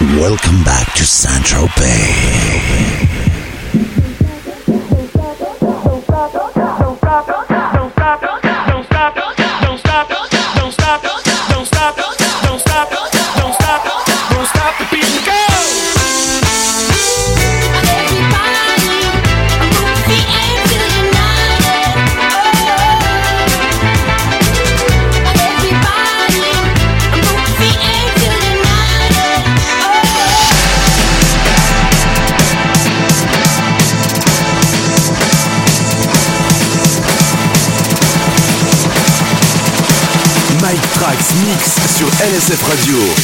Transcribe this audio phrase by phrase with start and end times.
[0.00, 3.13] welcome back to Central Bay.
[42.24, 43.14] LSF Radio.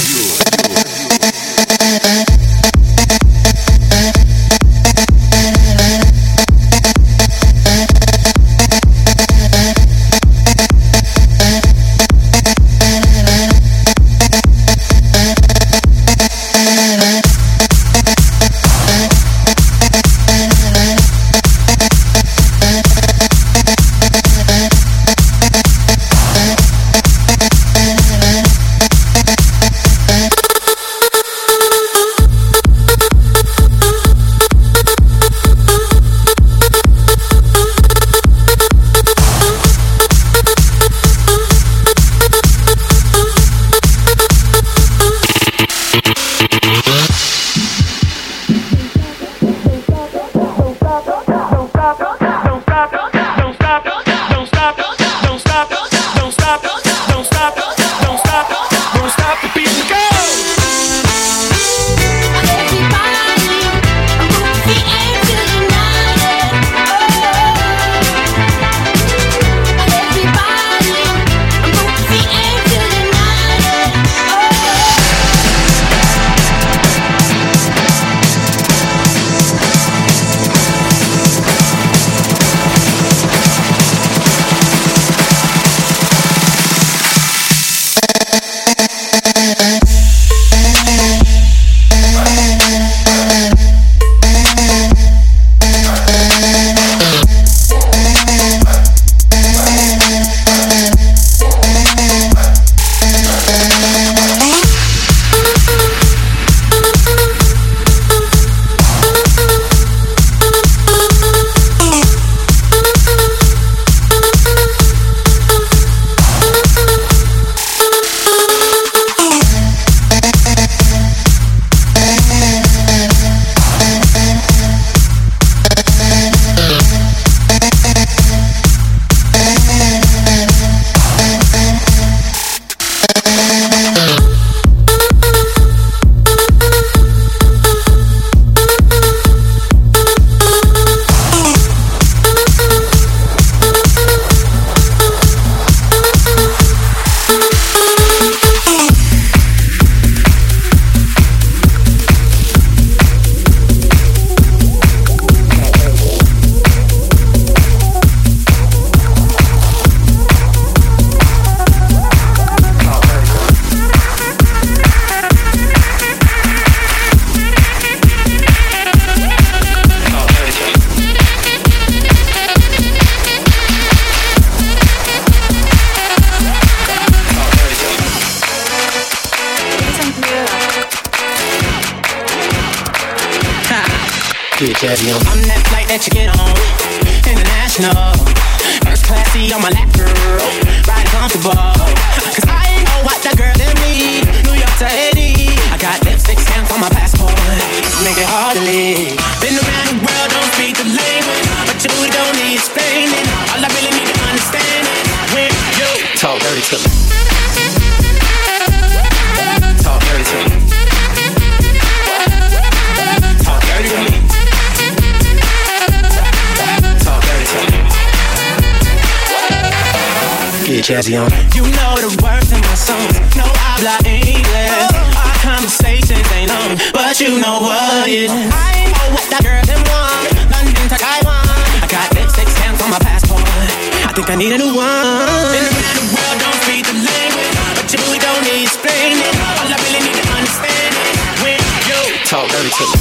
[242.61, 242.93] dirty to me.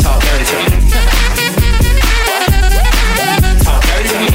[0.00, 0.64] Talk dirty to me.
[3.60, 4.28] Talk dirty to me.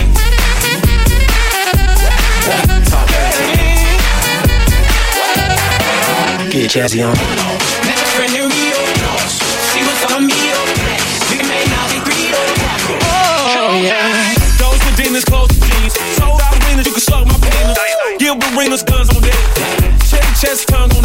[2.86, 3.66] Talk dirty to me.
[6.52, 7.16] Get jazzy on.
[7.18, 8.50] Let your oh, friend hear.
[9.74, 10.38] See what's on me.
[11.32, 11.90] We may not
[13.02, 14.34] Oh yeah.
[14.60, 15.94] Those with demons close to jeans.
[16.18, 17.78] Sold out winners, you can slug my penis.
[18.20, 19.34] Gilbert Arenas, guns on deck.
[20.06, 20.97] Check chest, tongue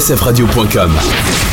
[0.00, 1.49] Radio.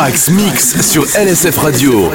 [0.00, 2.10] Trax Mix sur LSF Radio.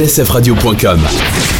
[0.00, 1.59] nsfradio.com.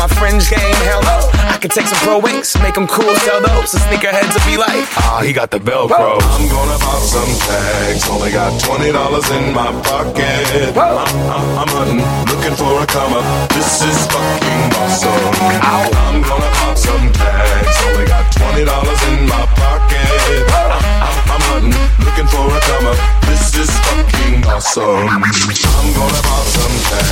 [0.01, 0.73] my fringe game.
[0.89, 1.29] Hell no.
[1.53, 3.71] I could take some pro wings, make them cool, sell those.
[3.71, 6.17] The sneakerheads will be like, ah, he got the Velcro.
[6.17, 8.09] I'm gonna pop some tags.
[8.09, 10.73] Only got twenty dollars in my pocket.
[10.73, 12.01] I'm, I'm, I'm hunting,
[12.33, 13.25] looking for a come up.
[13.53, 15.21] This is fucking awesome.
[15.61, 17.77] I'm gonna pop some tags.
[17.85, 20.49] Only got twenty dollars in my pocket.
[20.49, 22.97] I'm, I'm, I'm hunting, looking for a come up.
[23.29, 25.13] This is fucking awesome.
[25.13, 27.10] I'm gonna pop some tags, tags,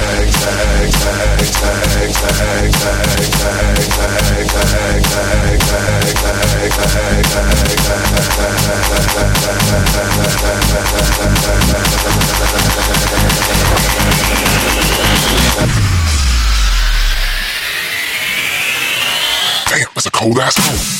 [20.35, 20.99] cold.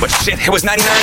[0.00, 0.97] But shit, it was 99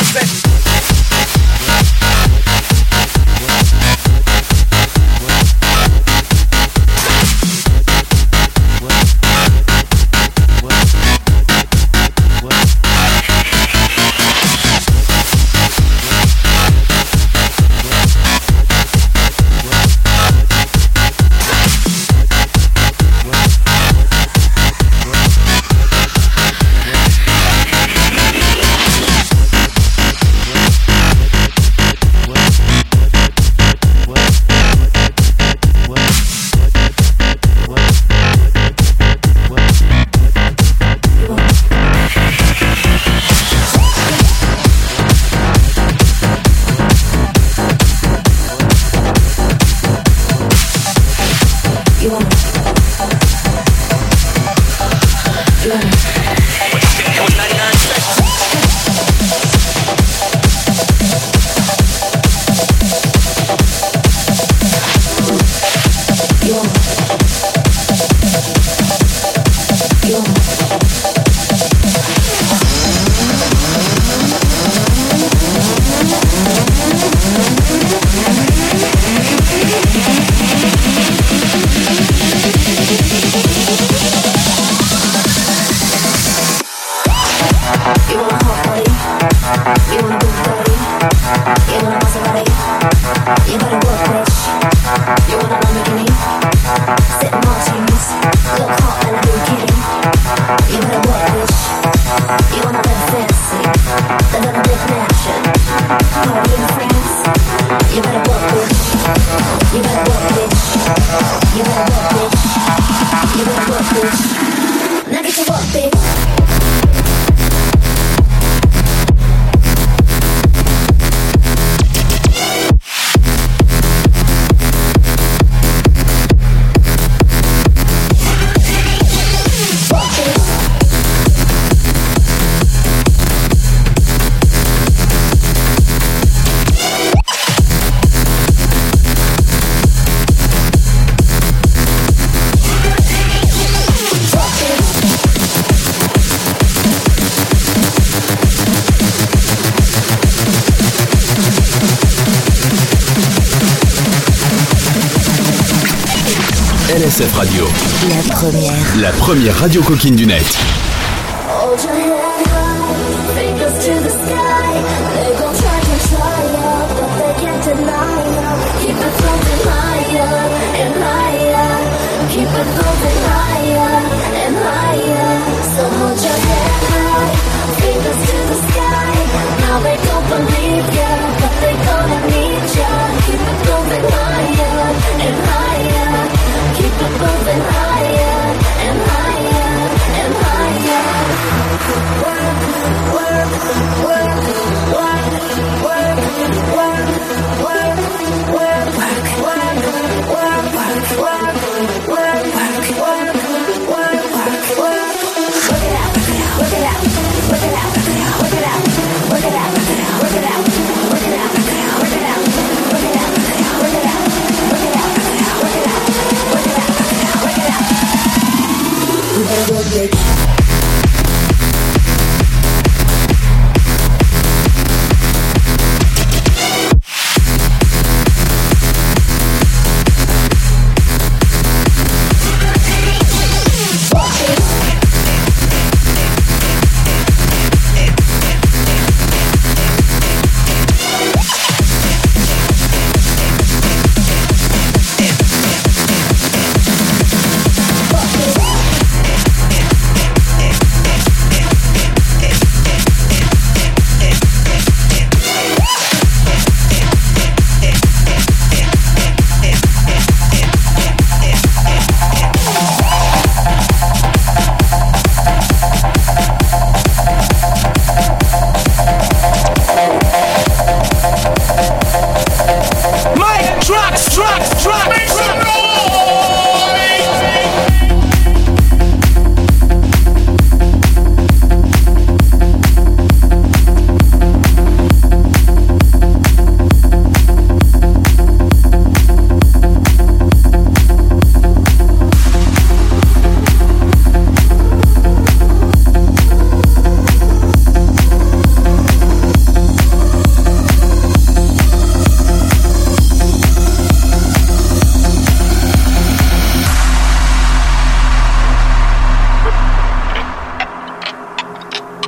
[159.51, 160.74] radio coquine du net.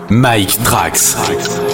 [0.10, 1.67] Mike Trax.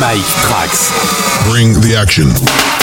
[0.00, 0.92] Mike Trax.
[1.50, 2.77] Bring the action.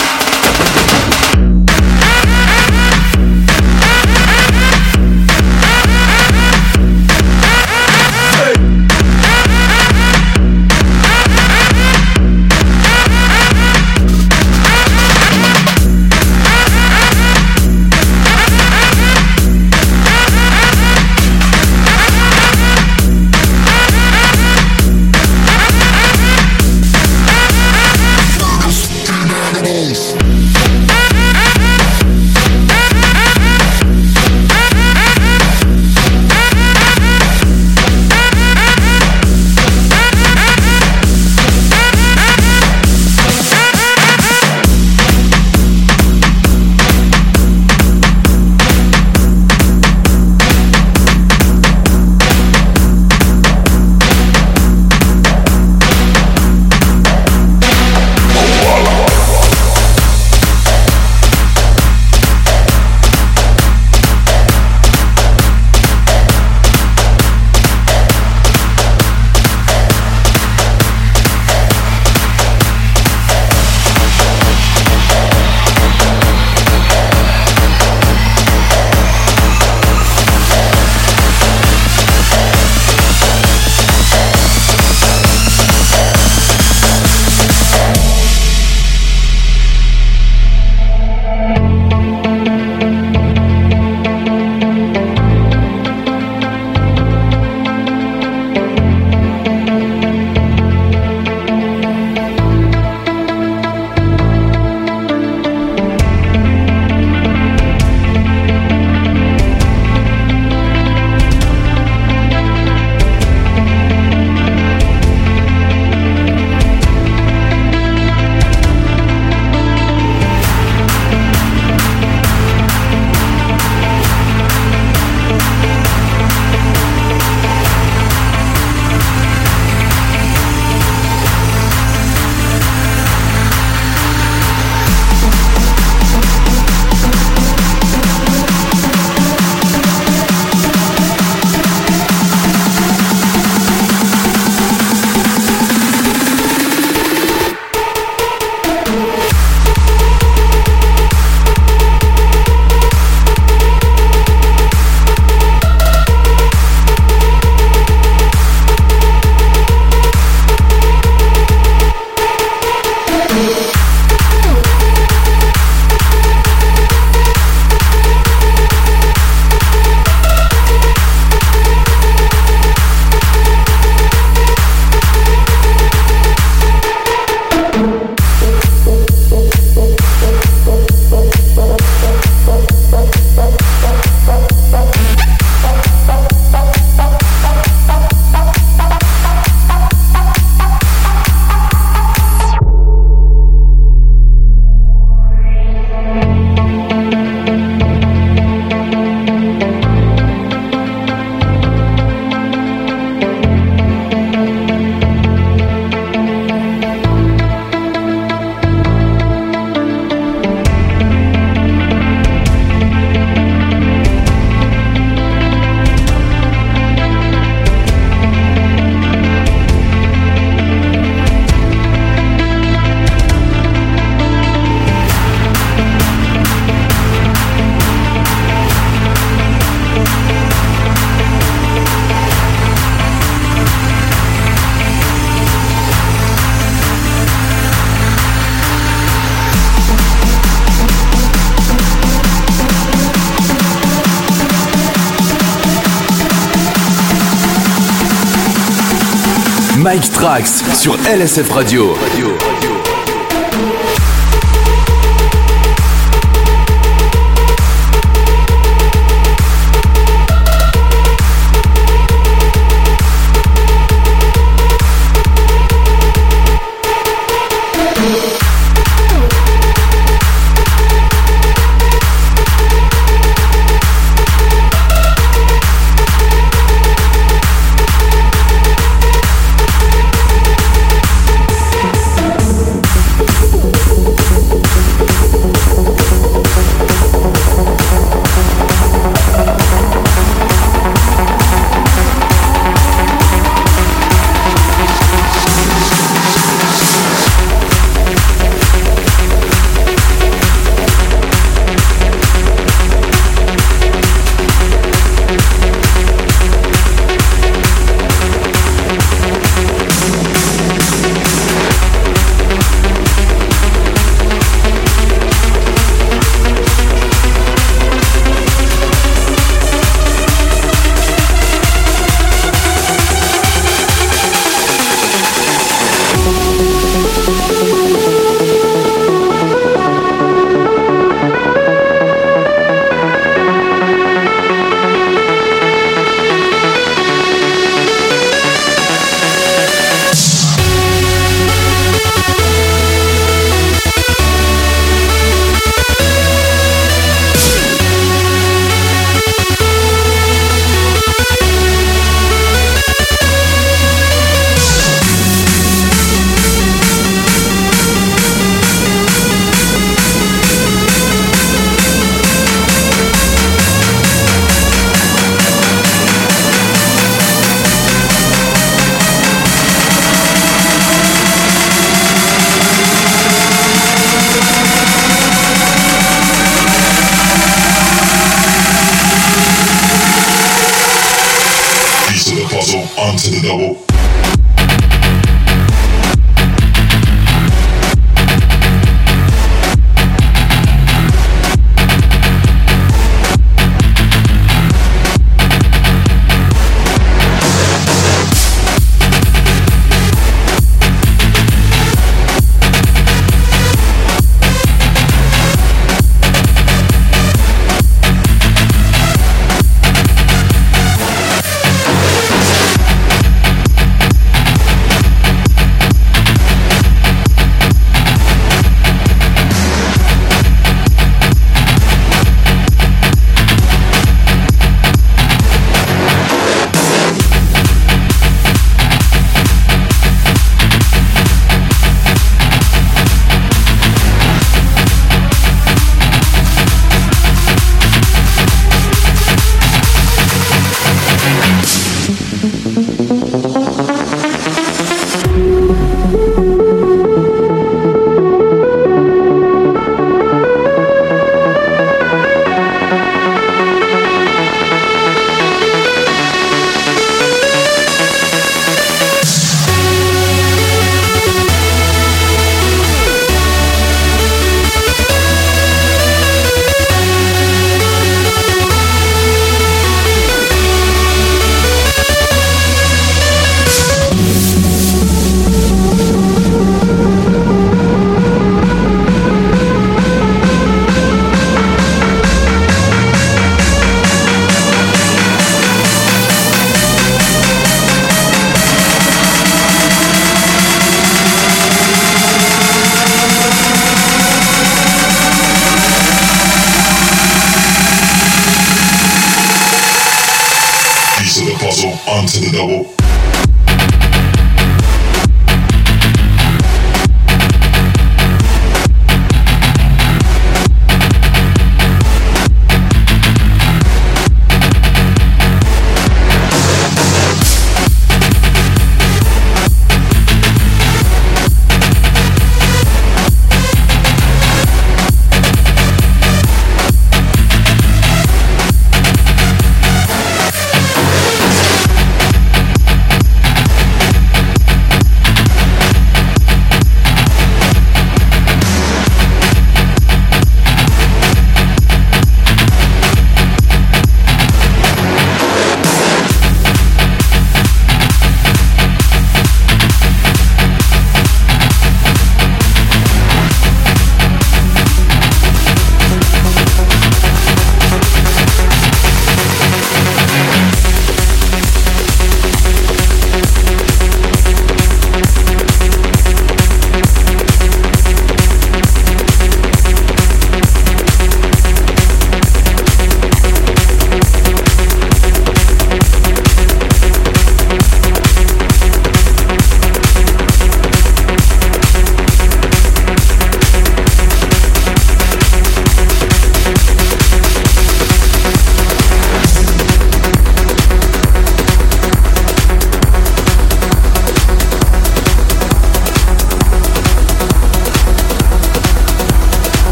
[249.95, 251.93] Mike Trax sur LSF Radio.
[251.93, 252.54] Radio.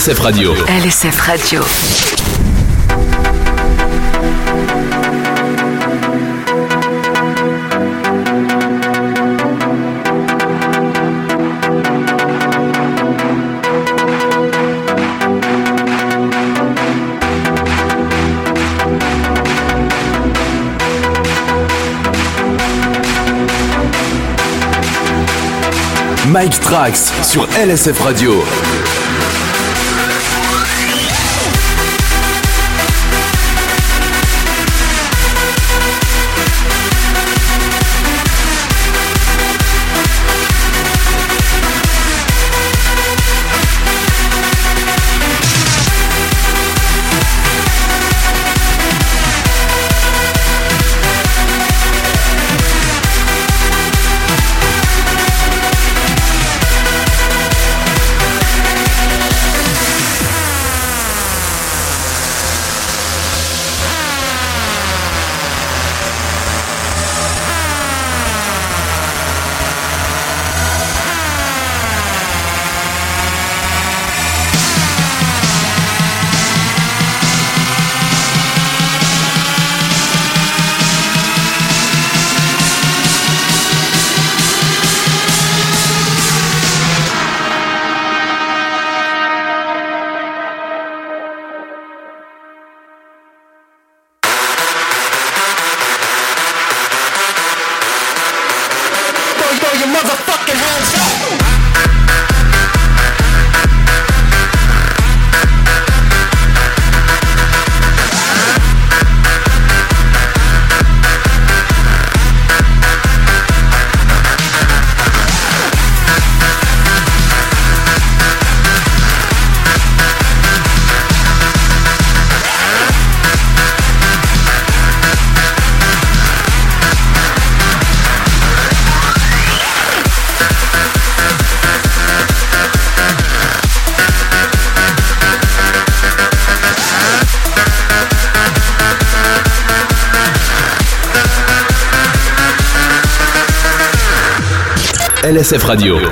[0.00, 0.54] LSF Radio.
[0.66, 1.60] LSF Radio.
[26.26, 28.42] Mike Trax sur LSF Radio.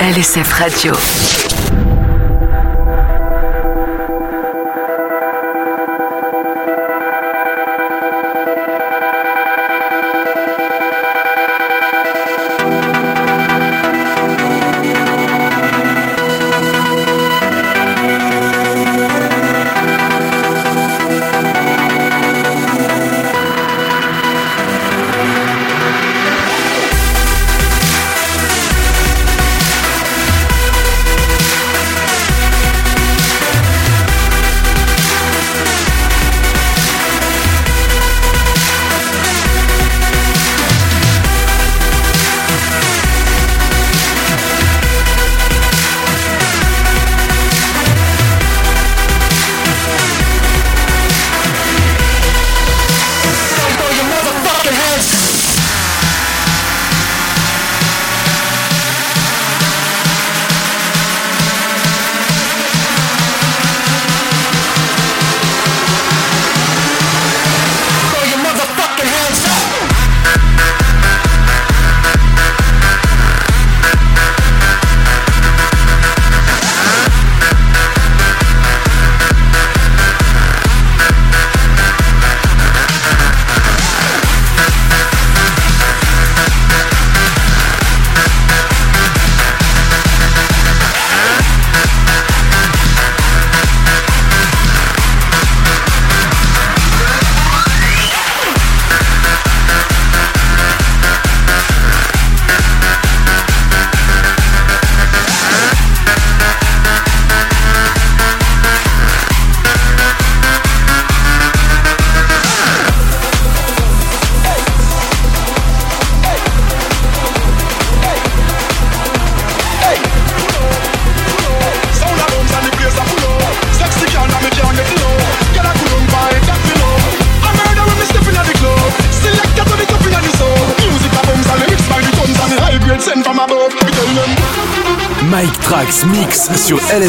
[0.01, 1.48] LSF Radio.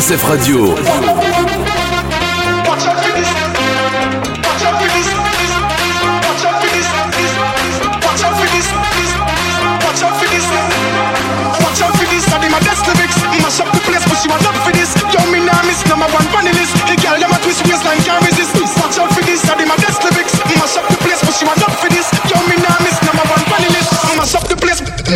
[0.10, 0.76] SF Radio.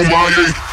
[0.09, 0.72] Why?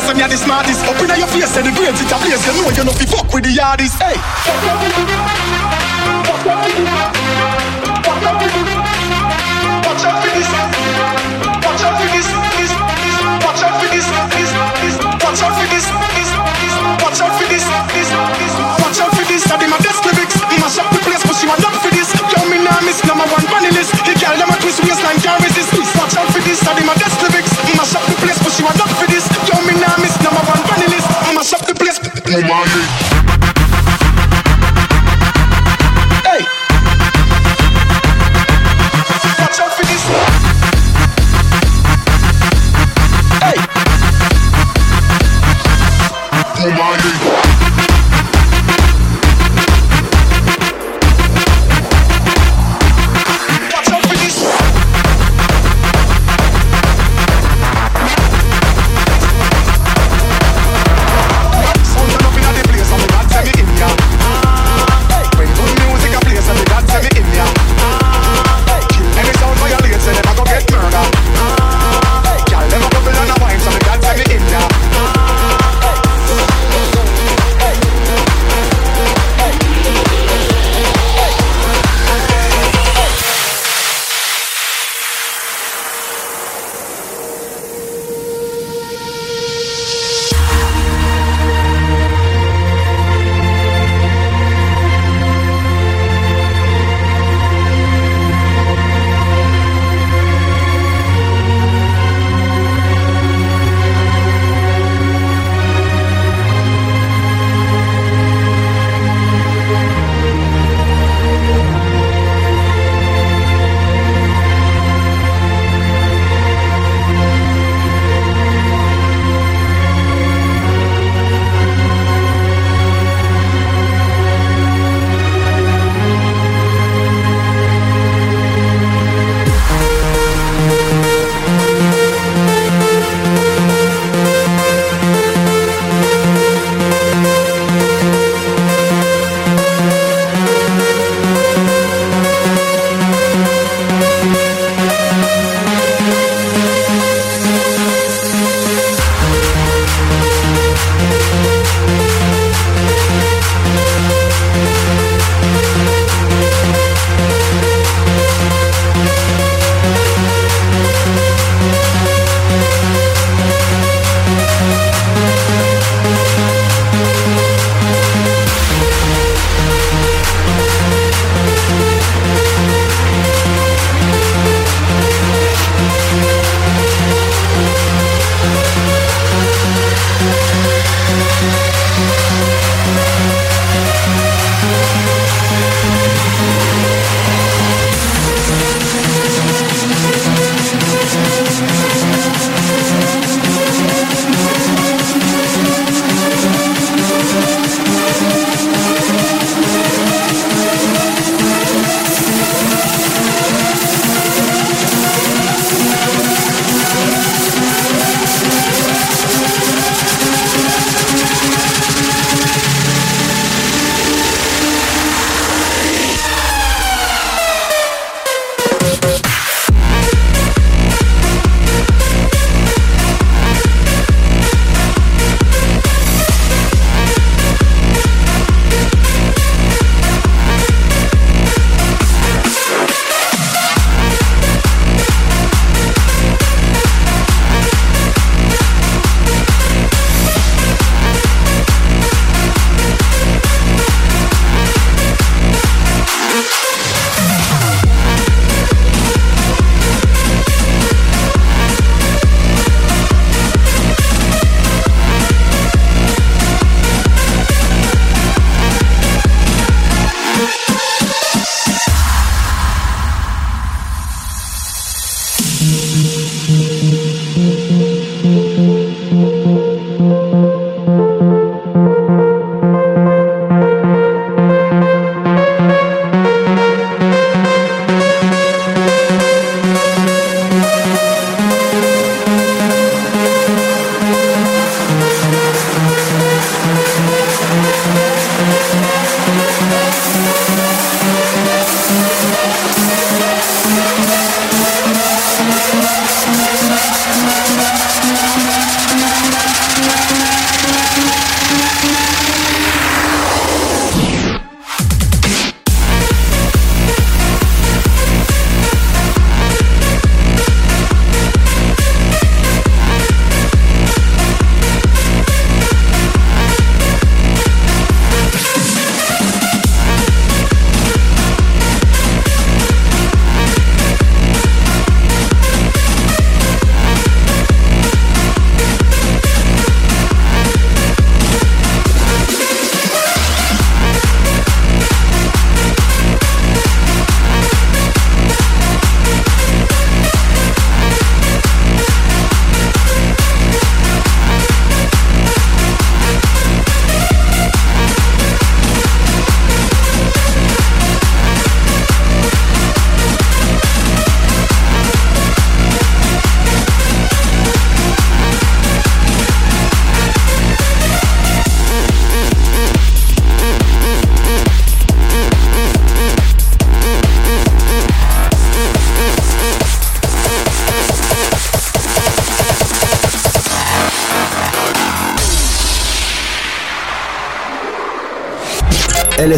[0.00, 0.84] know some you're the smartest.
[0.86, 2.46] Open up your face, say the grades, it's a place.
[2.46, 3.94] You know you know fi fuck with the yardies.
[3.98, 5.49] Hey.
[32.36, 32.79] woman.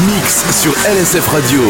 [0.00, 1.60] Mix sur LSF Radio.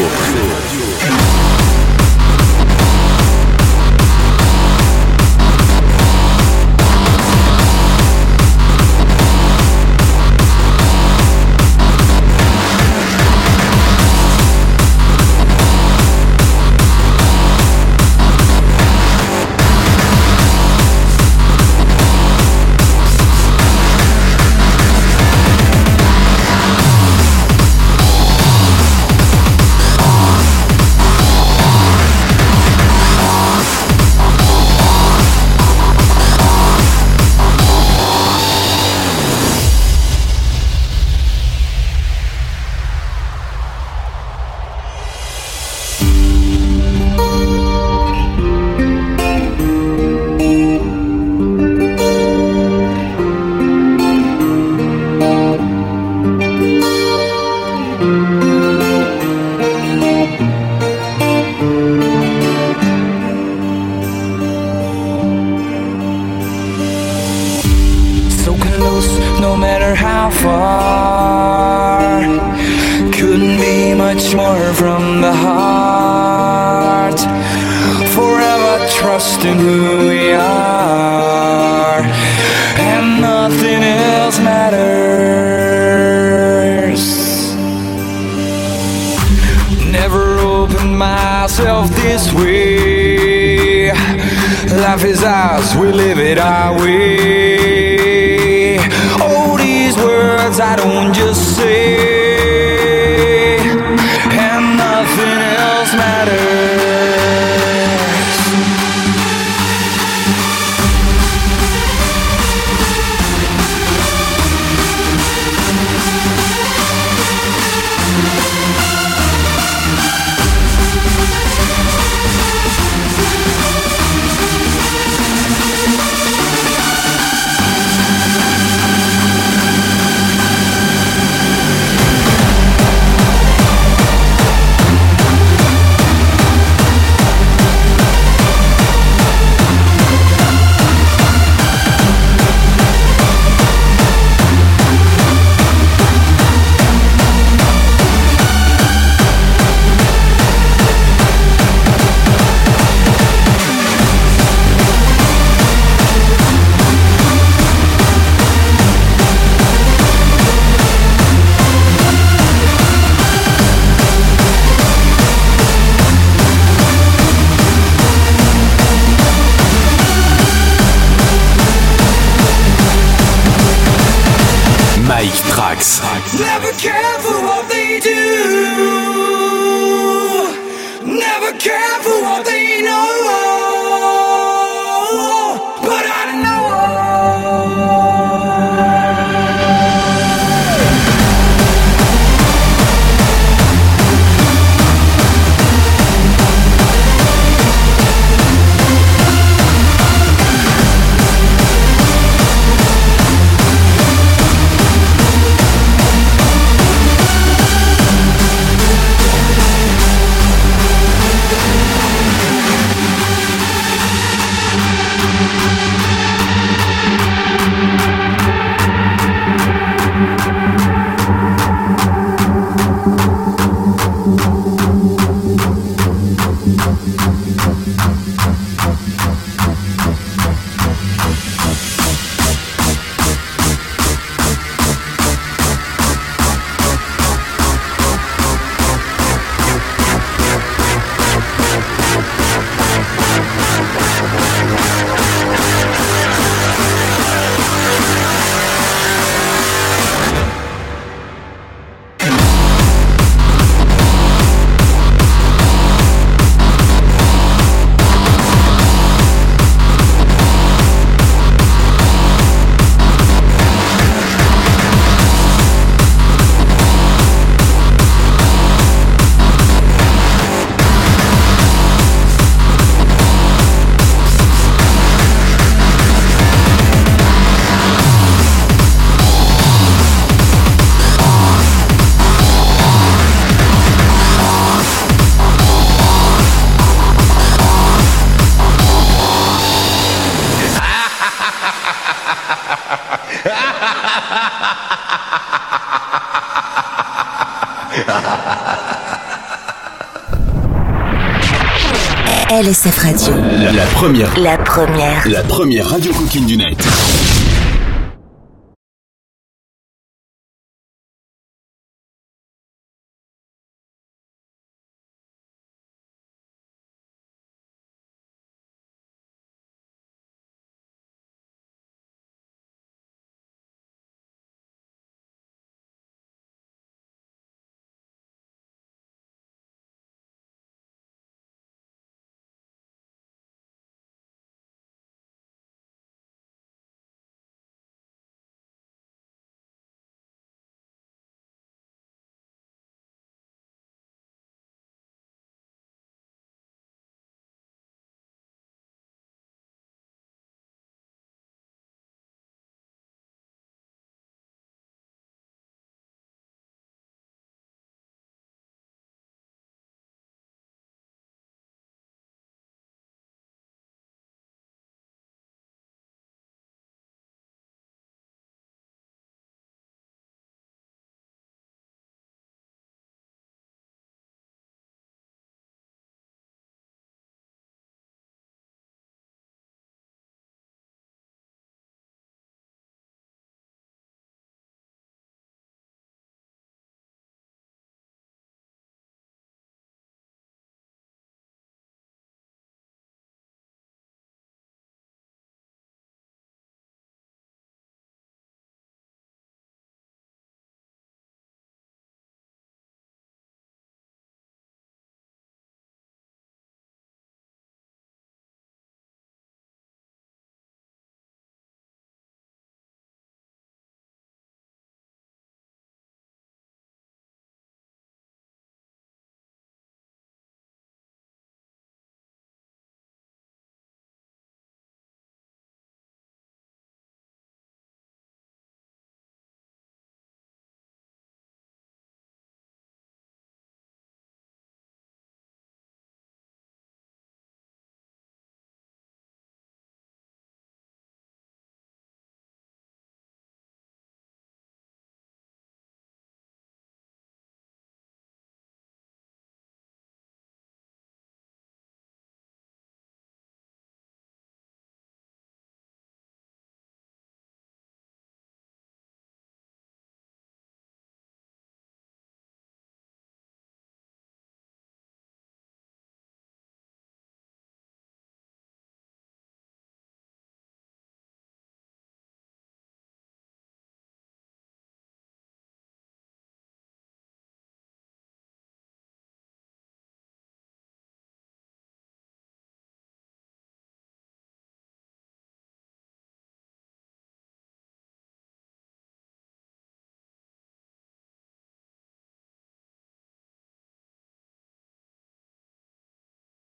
[304.04, 304.38] Première.
[304.38, 305.26] La première.
[305.30, 306.76] La première radio coquine du net.